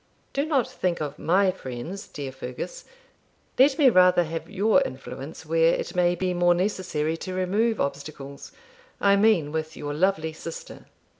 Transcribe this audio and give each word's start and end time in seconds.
Do 0.33 0.45
not 0.47 0.67
think 0.67 0.99
of 0.99 1.19
MY 1.19 1.51
friends, 1.51 2.07
dear 2.07 2.31
Fergus; 2.31 2.85
let 3.59 3.77
me 3.77 3.87
rather 3.91 4.23
have 4.23 4.49
your 4.49 4.81
influence 4.81 5.45
where 5.45 5.75
it 5.75 5.93
may 5.93 6.15
be 6.15 6.33
more 6.33 6.55
necessary 6.55 7.15
to 7.17 7.35
remove 7.35 7.79
obstacles 7.79 8.51
I 8.99 9.15
mean 9.15 9.51
with 9.51 9.77
your 9.77 9.93
lovely 9.93 10.33
sister.' 10.33 10.87